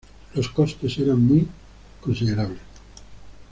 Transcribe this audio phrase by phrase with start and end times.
[0.33, 1.47] Los costos eran muy
[2.01, 2.57] considerables.